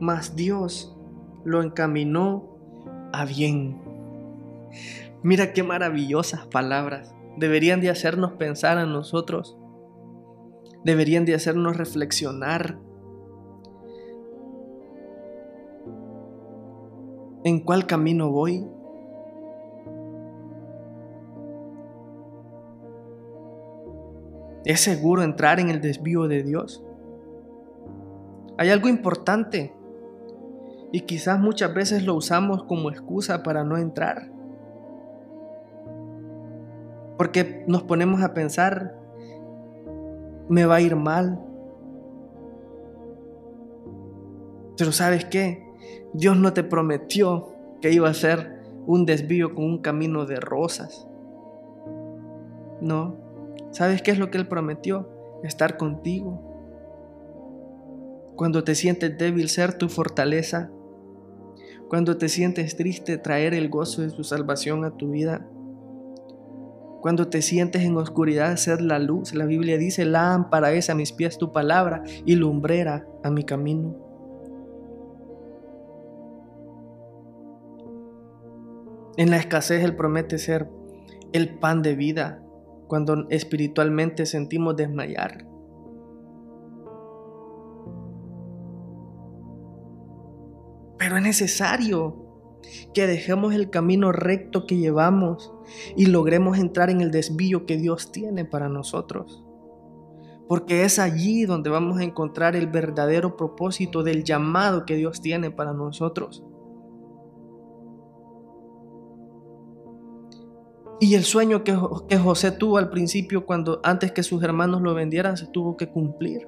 mas 0.00 0.34
Dios 0.36 0.96
lo 1.44 1.62
encaminó 1.62 2.56
a 3.12 3.24
bien. 3.24 3.80
Mira 5.22 5.52
qué 5.52 5.62
maravillosas 5.62 6.46
palabras. 6.46 7.14
Deberían 7.36 7.80
de 7.80 7.90
hacernos 7.90 8.32
pensar 8.32 8.78
a 8.78 8.86
nosotros. 8.86 9.56
Deberían 10.84 11.24
de 11.24 11.34
hacernos 11.34 11.76
reflexionar. 11.76 12.78
¿En 17.44 17.60
cuál 17.60 17.86
camino 17.86 18.30
voy? 18.30 18.66
¿Es 24.64 24.80
seguro 24.80 25.22
entrar 25.22 25.58
en 25.58 25.70
el 25.70 25.80
desvío 25.80 26.28
de 26.28 26.44
Dios? 26.44 26.84
Hay 28.58 28.70
algo 28.70 28.88
importante 28.88 29.74
y 30.92 31.00
quizás 31.00 31.40
muchas 31.40 31.74
veces 31.74 32.04
lo 32.04 32.14
usamos 32.14 32.62
como 32.64 32.90
excusa 32.90 33.42
para 33.42 33.64
no 33.64 33.76
entrar. 33.76 34.30
Porque 37.16 37.64
nos 37.66 37.82
ponemos 37.82 38.22
a 38.22 38.34
pensar, 38.34 38.96
me 40.48 40.64
va 40.64 40.76
a 40.76 40.80
ir 40.80 40.96
mal. 40.96 41.40
Pero 44.76 44.92
sabes 44.92 45.24
qué? 45.26 45.66
Dios 46.12 46.36
no 46.36 46.52
te 46.52 46.64
prometió 46.64 47.54
que 47.80 47.92
iba 47.92 48.08
a 48.08 48.14
ser 48.14 48.62
un 48.86 49.06
desvío 49.06 49.54
con 49.54 49.64
un 49.64 49.78
camino 49.78 50.26
de 50.26 50.36
rosas. 50.36 51.06
No. 52.80 53.16
¿Sabes 53.70 54.02
qué 54.02 54.10
es 54.10 54.18
lo 54.18 54.30
que 54.30 54.38
Él 54.38 54.48
prometió? 54.48 55.08
Estar 55.42 55.76
contigo. 55.76 56.52
Cuando 58.36 58.64
te 58.64 58.74
sientes 58.74 59.16
débil, 59.16 59.48
ser 59.48 59.78
tu 59.78 59.88
fortaleza. 59.88 60.70
Cuando 61.88 62.16
te 62.16 62.28
sientes 62.28 62.76
triste, 62.76 63.18
traer 63.18 63.54
el 63.54 63.68
gozo 63.68 64.02
de 64.02 64.10
su 64.10 64.24
salvación 64.24 64.84
a 64.84 64.96
tu 64.96 65.10
vida. 65.10 65.46
Cuando 67.02 67.26
te 67.26 67.42
sientes 67.42 67.82
en 67.82 67.96
oscuridad, 67.96 68.54
ser 68.54 68.80
la 68.80 69.00
luz. 69.00 69.34
La 69.34 69.44
Biblia 69.44 69.76
dice, 69.76 70.04
lámpara 70.04 70.70
es 70.70 70.88
a 70.88 70.94
mis 70.94 71.10
pies 71.10 71.36
tu 71.36 71.52
palabra 71.52 72.04
y 72.24 72.36
lumbrera 72.36 73.08
a 73.24 73.30
mi 73.30 73.42
camino. 73.42 73.96
En 79.16 79.30
la 79.32 79.38
escasez 79.38 79.82
Él 79.82 79.96
promete 79.96 80.38
ser 80.38 80.68
el 81.32 81.58
pan 81.58 81.82
de 81.82 81.96
vida 81.96 82.40
cuando 82.86 83.28
espiritualmente 83.30 84.24
sentimos 84.24 84.76
desmayar. 84.76 85.44
Pero 90.98 91.16
es 91.16 91.22
necesario 91.24 92.22
que 92.94 93.08
dejemos 93.08 93.54
el 93.54 93.70
camino 93.70 94.12
recto 94.12 94.68
que 94.68 94.76
llevamos 94.76 95.51
y 95.96 96.06
logremos 96.06 96.58
entrar 96.58 96.90
en 96.90 97.00
el 97.00 97.10
desvío 97.10 97.66
que 97.66 97.76
Dios 97.76 98.12
tiene 98.12 98.44
para 98.44 98.68
nosotros. 98.68 99.44
Porque 100.48 100.84
es 100.84 100.98
allí 100.98 101.44
donde 101.44 101.70
vamos 101.70 101.98
a 101.98 102.04
encontrar 102.04 102.56
el 102.56 102.66
verdadero 102.66 103.36
propósito 103.36 104.02
del 104.02 104.24
llamado 104.24 104.84
que 104.84 104.96
Dios 104.96 105.20
tiene 105.20 105.50
para 105.50 105.72
nosotros. 105.72 106.44
Y 111.02 111.16
el 111.16 111.24
sueño 111.24 111.64
que, 111.64 111.74
José 111.74 112.52
tuvo 112.52 112.78
al 112.78 112.88
principio, 112.88 113.44
cuando 113.44 113.80
antes 113.82 114.12
que 114.12 114.22
sus 114.22 114.40
hermanos 114.44 114.82
lo 114.82 114.94
vendieran, 114.94 115.36
se 115.36 115.48
tuvo 115.48 115.76
que 115.76 115.88
cumplir. 115.88 116.46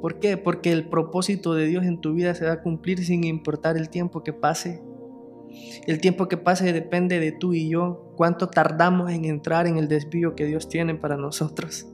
¿Por 0.00 0.18
qué? 0.18 0.36
Porque 0.36 0.72
el 0.72 0.88
propósito 0.88 1.54
de 1.54 1.66
Dios 1.66 1.84
en 1.84 2.00
tu 2.00 2.12
vida 2.12 2.34
se 2.34 2.44
va 2.44 2.54
a 2.54 2.62
cumplir 2.62 3.04
sin 3.04 3.22
importar 3.22 3.76
el 3.76 3.88
tiempo 3.88 4.24
que 4.24 4.32
pase. 4.32 4.82
El 5.86 6.00
tiempo 6.00 6.28
que 6.28 6.36
pase 6.36 6.72
depende 6.72 7.20
de 7.20 7.32
tú 7.32 7.52
y 7.52 7.68
yo, 7.68 8.12
cuánto 8.16 8.48
tardamos 8.48 9.10
en 9.10 9.24
entrar 9.24 9.66
en 9.66 9.78
el 9.78 9.88
desvío 9.88 10.34
que 10.34 10.44
Dios 10.44 10.68
tiene 10.68 10.94
para 10.94 11.16
nosotros. 11.16 11.86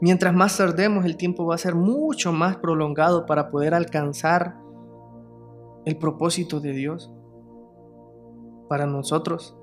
Mientras 0.00 0.34
más 0.34 0.56
tardemos, 0.56 1.04
el 1.04 1.16
tiempo 1.16 1.46
va 1.46 1.54
a 1.54 1.58
ser 1.58 1.74
mucho 1.74 2.32
más 2.32 2.56
prolongado 2.56 3.26
para 3.26 3.50
poder 3.50 3.74
alcanzar 3.74 4.56
el 5.84 5.96
propósito 5.96 6.60
de 6.60 6.72
Dios 6.72 7.12
para 8.68 8.86
nosotros. 8.86 9.56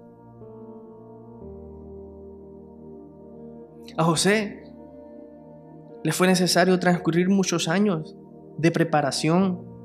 A 3.97 4.03
José 4.03 4.63
le 6.03 6.11
fue 6.11 6.27
necesario 6.27 6.77
transcurrir 6.77 7.29
muchos 7.29 7.67
años 7.67 8.15
de 8.57 8.71
preparación 8.71 9.76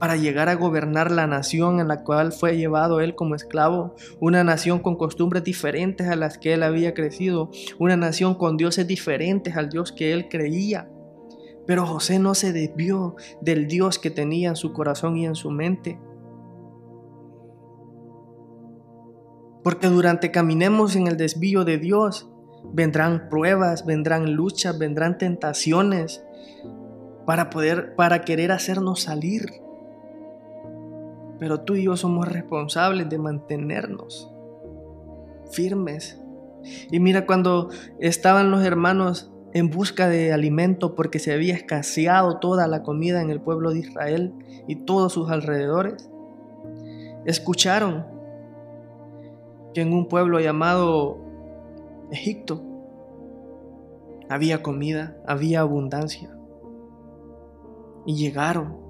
para 0.00 0.16
llegar 0.16 0.48
a 0.48 0.56
gobernar 0.56 1.12
la 1.12 1.28
nación 1.28 1.78
en 1.78 1.86
la 1.86 2.02
cual 2.02 2.32
fue 2.32 2.56
llevado 2.56 3.00
él 3.00 3.14
como 3.14 3.36
esclavo, 3.36 3.94
una 4.18 4.42
nación 4.42 4.80
con 4.80 4.96
costumbres 4.96 5.44
diferentes 5.44 6.08
a 6.08 6.16
las 6.16 6.38
que 6.38 6.54
él 6.54 6.64
había 6.64 6.94
crecido, 6.94 7.50
una 7.78 7.96
nación 7.96 8.34
con 8.34 8.56
dioses 8.56 8.88
diferentes 8.88 9.56
al 9.56 9.68
Dios 9.68 9.92
que 9.92 10.12
él 10.12 10.28
creía. 10.28 10.90
Pero 11.66 11.86
José 11.86 12.18
no 12.18 12.34
se 12.34 12.52
desvió 12.52 13.14
del 13.40 13.68
Dios 13.68 14.00
que 14.00 14.10
tenía 14.10 14.48
en 14.48 14.56
su 14.56 14.72
corazón 14.72 15.16
y 15.16 15.26
en 15.26 15.36
su 15.36 15.52
mente. 15.52 16.00
Porque 19.62 19.86
durante 19.86 20.32
caminemos 20.32 20.96
en 20.96 21.06
el 21.06 21.16
desvío 21.16 21.64
de 21.64 21.78
Dios, 21.78 22.30
Vendrán 22.64 23.28
pruebas, 23.28 23.84
vendrán 23.86 24.34
luchas, 24.34 24.78
vendrán 24.78 25.18
tentaciones 25.18 26.24
para 27.26 27.50
poder, 27.50 27.94
para 27.96 28.22
querer 28.22 28.52
hacernos 28.52 29.02
salir. 29.02 29.46
Pero 31.40 31.62
tú 31.62 31.74
y 31.74 31.84
yo 31.84 31.96
somos 31.96 32.28
responsables 32.28 33.08
de 33.08 33.18
mantenernos 33.18 34.30
firmes. 35.50 36.22
Y 36.90 37.00
mira 37.00 37.26
cuando 37.26 37.70
estaban 37.98 38.50
los 38.50 38.62
hermanos 38.62 39.32
en 39.52 39.70
busca 39.70 40.08
de 40.08 40.32
alimento 40.32 40.94
porque 40.94 41.18
se 41.18 41.32
había 41.32 41.54
escaseado 41.54 42.38
toda 42.38 42.68
la 42.68 42.82
comida 42.82 43.20
en 43.22 43.30
el 43.30 43.40
pueblo 43.40 43.72
de 43.72 43.80
Israel 43.80 44.32
y 44.68 44.76
todos 44.84 45.12
sus 45.12 45.30
alrededores, 45.30 46.08
escucharon 47.24 48.06
que 49.74 49.80
en 49.80 49.92
un 49.92 50.06
pueblo 50.06 50.38
llamado 50.40 51.18
Egipto. 52.10 52.62
Había 54.28 54.62
comida, 54.62 55.16
había 55.26 55.60
abundancia. 55.60 56.36
Y 58.06 58.14
llegaron 58.14 58.89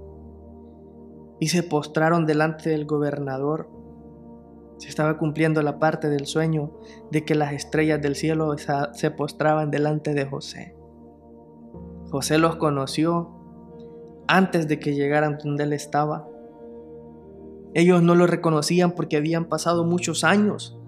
y 1.40 1.48
se 1.48 1.62
postraron 1.62 2.26
delante 2.26 2.70
del 2.70 2.86
gobernador. 2.86 3.68
Se 4.78 4.88
estaba 4.88 5.18
cumpliendo 5.18 5.62
la 5.62 5.78
parte 5.78 6.08
del 6.08 6.26
sueño 6.26 6.72
de 7.10 7.24
que 7.24 7.34
las 7.34 7.52
estrellas 7.52 8.00
del 8.00 8.14
cielo 8.14 8.54
se 8.92 9.10
postraban 9.10 9.70
delante 9.70 10.14
de 10.14 10.26
José. 10.26 10.76
José 12.10 12.38
los 12.38 12.56
conoció 12.56 13.30
antes 14.28 14.68
de 14.68 14.78
que 14.78 14.94
llegaran 14.94 15.38
donde 15.42 15.64
él 15.64 15.72
estaba. 15.72 16.28
Ellos 17.74 18.02
no 18.02 18.14
lo 18.14 18.26
reconocían 18.26 18.92
porque 18.92 19.16
habían 19.16 19.46
pasado 19.46 19.84
muchos 19.84 20.24
años 20.24 20.80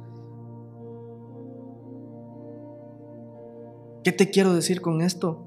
¿Qué 4.05 4.11
te 4.11 4.31
quiero 4.31 4.53
decir 4.53 4.81
con 4.81 5.01
esto? 5.01 5.47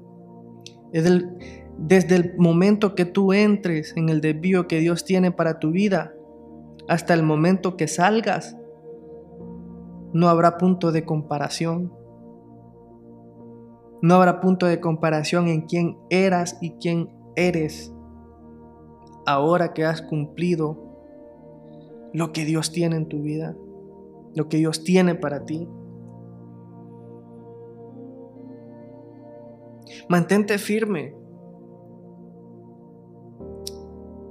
Desde 1.78 2.16
el 2.16 2.38
momento 2.38 2.94
que 2.94 3.04
tú 3.04 3.32
entres 3.32 3.92
en 3.96 4.08
el 4.08 4.20
desvío 4.20 4.66
que 4.66 4.78
Dios 4.78 5.04
tiene 5.04 5.30
para 5.30 5.58
tu 5.58 5.70
vida, 5.70 6.14
hasta 6.88 7.14
el 7.14 7.22
momento 7.22 7.76
que 7.76 7.88
salgas, 7.88 8.56
no 10.12 10.28
habrá 10.28 10.56
punto 10.56 10.92
de 10.92 11.04
comparación. 11.04 11.92
No 14.02 14.14
habrá 14.14 14.40
punto 14.40 14.66
de 14.66 14.80
comparación 14.80 15.48
en 15.48 15.62
quién 15.62 15.98
eras 16.10 16.58
y 16.60 16.72
quién 16.72 17.10
eres 17.34 17.92
ahora 19.26 19.74
que 19.74 19.84
has 19.84 20.00
cumplido 20.00 20.78
lo 22.12 22.32
que 22.32 22.44
Dios 22.44 22.70
tiene 22.72 22.96
en 22.96 23.08
tu 23.08 23.20
vida, 23.20 23.56
lo 24.34 24.48
que 24.48 24.56
Dios 24.58 24.84
tiene 24.84 25.14
para 25.16 25.44
ti. 25.44 25.68
Mantente 30.08 30.58
firme. 30.58 31.14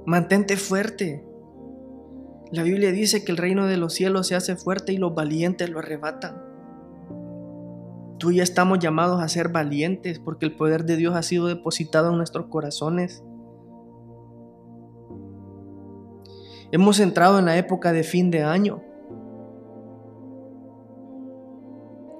Mantente 0.06 0.56
fuerte. 0.56 1.26
La 2.52 2.62
Biblia 2.62 2.92
dice 2.92 3.24
que 3.24 3.32
el 3.32 3.38
reino 3.38 3.66
de 3.66 3.76
los 3.76 3.92
cielos 3.92 4.28
se 4.28 4.36
hace 4.36 4.54
fuerte 4.54 4.92
y 4.92 4.98
los 4.98 5.16
valientes 5.16 5.68
lo 5.68 5.80
arrebatan. 5.80 6.40
Tú 8.16 8.30
y 8.30 8.38
estamos 8.38 8.78
llamados 8.78 9.20
a 9.20 9.26
ser 9.26 9.48
valientes 9.48 10.20
porque 10.20 10.46
el 10.46 10.54
poder 10.54 10.84
de 10.84 10.94
Dios 10.94 11.16
ha 11.16 11.24
sido 11.24 11.48
depositado 11.48 12.10
en 12.10 12.18
nuestros 12.18 12.46
corazones. 12.46 13.24
Hemos 16.70 17.00
entrado 17.00 17.40
en 17.40 17.46
la 17.46 17.56
época 17.56 17.92
de 17.92 18.04
fin 18.04 18.30
de 18.30 18.44
año. 18.44 18.84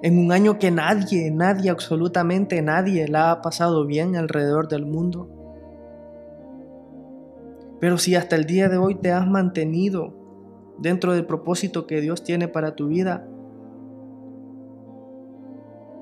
En 0.03 0.19
un 0.19 0.33
año 0.33 0.59
que 0.59 0.71
nadie, 0.71 1.31
nadie, 1.31 1.69
absolutamente 1.69 2.61
nadie 2.61 3.07
la 3.07 3.31
ha 3.31 3.41
pasado 3.41 3.85
bien 3.85 4.17
alrededor 4.17 4.67
del 4.67 4.85
mundo. 4.85 5.36
Pero 7.79 7.97
si 7.97 8.15
hasta 8.15 8.35
el 8.35 8.45
día 8.45 8.69
de 8.69 8.77
hoy 8.77 8.95
te 8.95 9.11
has 9.11 9.27
mantenido 9.27 10.13
dentro 10.79 11.13
del 11.13 11.25
propósito 11.25 11.87
que 11.87 12.01
Dios 12.01 12.23
tiene 12.23 12.47
para 12.47 12.75
tu 12.75 12.87
vida, 12.87 13.27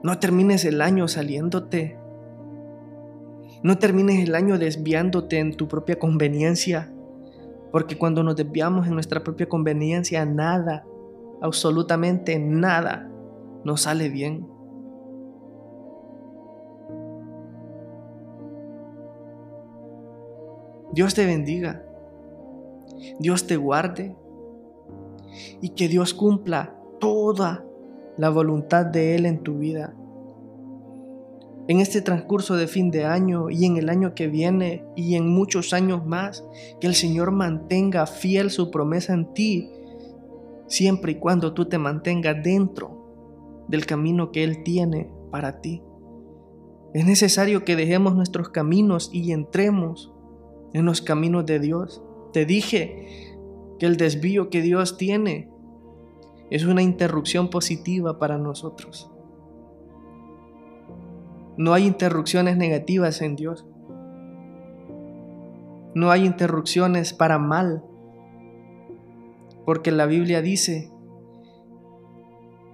no 0.04 0.20
termines 0.20 0.64
el 0.66 0.82
año 0.82 1.08
saliéndote. 1.08 1.98
No 3.64 3.78
termines 3.80 4.28
el 4.28 4.36
año 4.36 4.60
desviándote 4.60 5.40
en 5.40 5.56
tu 5.56 5.68
propia 5.68 5.98
conveniencia. 5.98 6.94
Porque 7.72 7.98
cuando 7.98 8.24
nos 8.24 8.36
desviamos 8.36 8.88
en 8.88 8.94
nuestra 8.94 9.24
propia 9.24 9.50
conveniencia, 9.50 10.24
nada, 10.26 10.86
absolutamente 11.42 12.38
nada, 12.40 13.10
nos 13.64 13.82
sale 13.82 14.10
bien. 14.10 14.48
Dios 20.96 21.14
te 21.14 21.26
bendiga. 21.26 21.86
Dios 23.20 23.46
te 23.46 23.58
guarde. 23.58 24.16
Y 25.62 25.70
que 25.70 25.88
Dios 25.88 26.16
cumpla 26.16 26.76
toda 27.00 27.64
la 28.18 28.30
voluntad 28.30 28.86
de 28.86 29.16
Él 29.16 29.28
en 29.28 29.44
tu 29.44 29.60
vida 29.60 29.94
en 31.68 31.80
este 31.80 32.02
transcurso 32.02 32.56
de 32.56 32.68
fin 32.68 32.92
de 32.92 33.06
año 33.06 33.50
y 33.50 33.66
en 33.66 33.78
el 33.78 33.90
año 33.90 34.14
que 34.14 34.28
viene 34.28 34.86
y 34.96 35.16
en 35.16 35.28
muchos 35.28 35.74
años 35.74 36.06
más, 36.06 36.46
que 36.80 36.88
el 36.88 36.96
Señor 36.96 37.32
mantenga 37.32 38.06
fiel 38.06 38.52
su 38.52 38.70
promesa 38.70 39.14
en 39.14 39.34
ti, 39.34 39.72
siempre 40.68 41.14
y 41.14 41.16
cuando 41.16 41.54
tú 41.54 41.66
te 41.66 41.78
mantengas 41.78 42.42
dentro 42.44 43.66
del 43.68 43.86
camino 43.86 44.32
que 44.32 44.44
Él 44.44 44.64
tiene 44.64 45.10
para 45.32 45.60
ti. 45.62 45.82
Es 46.94 47.06
necesario 47.06 47.66
que 47.66 47.76
dejemos 47.76 48.16
nuestros 48.16 48.50
caminos 48.50 49.10
y 49.12 49.32
entremos 49.32 50.14
en 50.76 50.86
los 50.86 51.02
caminos 51.02 51.46
de 51.46 51.60
Dios. 51.62 52.04
Te 52.34 52.46
dije 52.46 53.38
que 53.80 53.86
el 53.86 53.96
desvío 53.96 54.50
que 54.50 54.62
Dios 54.62 54.98
tiene 54.98 55.50
es 56.50 56.66
una 56.66 56.82
interrupción 56.82 57.50
positiva 57.50 58.20
para 58.20 58.38
nosotros. 58.38 59.10
No 61.58 61.74
hay 61.74 61.86
interrupciones 61.86 62.58
negativas 62.58 63.22
en 63.22 63.38
Dios. 63.38 63.66
No 65.96 66.12
hay 66.12 66.26
interrupciones 66.26 67.14
para 67.14 67.40
mal. 67.40 67.86
Porque 69.66 69.92
la 69.92 70.08
Biblia 70.08 70.42
dice 70.42 70.92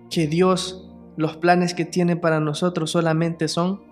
que 0.10 0.26
Dios, 0.26 0.92
los 1.18 1.38
planes 1.38 1.76
que 1.76 1.86
tiene 1.86 2.16
para 2.16 2.40
nosotros 2.40 2.90
solamente 2.90 3.48
son 3.48 3.84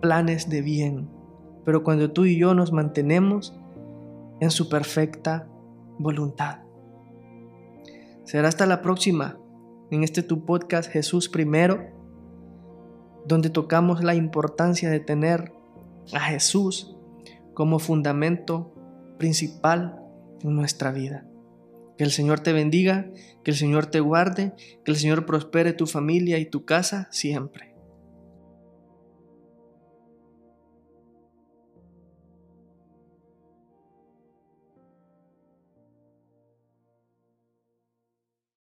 planes 0.00 0.50
de 0.50 0.62
bien. 0.62 1.21
Pero 1.64 1.82
cuando 1.82 2.10
tú 2.10 2.24
y 2.24 2.38
yo 2.38 2.54
nos 2.54 2.72
mantenemos 2.72 3.54
en 4.40 4.50
su 4.50 4.68
perfecta 4.68 5.48
voluntad. 5.98 6.60
Será 8.24 8.48
hasta 8.48 8.66
la 8.66 8.82
próxima 8.82 9.38
en 9.90 10.02
este 10.02 10.22
tu 10.22 10.44
podcast 10.44 10.90
Jesús 10.90 11.28
primero 11.28 11.92
donde 13.26 13.50
tocamos 13.50 14.02
la 14.02 14.14
importancia 14.14 14.90
de 14.90 15.00
tener 15.00 15.52
a 16.12 16.20
Jesús 16.20 16.96
como 17.54 17.78
fundamento 17.78 18.74
principal 19.18 20.00
en 20.42 20.54
nuestra 20.54 20.92
vida. 20.92 21.26
Que 21.96 22.04
el 22.04 22.10
Señor 22.10 22.40
te 22.40 22.52
bendiga, 22.52 23.10
que 23.44 23.50
el 23.50 23.56
Señor 23.56 23.86
te 23.86 24.00
guarde, 24.00 24.54
que 24.84 24.90
el 24.90 24.96
Señor 24.96 25.26
prospere 25.26 25.72
tu 25.72 25.86
familia 25.86 26.38
y 26.38 26.46
tu 26.46 26.64
casa 26.64 27.08
siempre. 27.10 27.71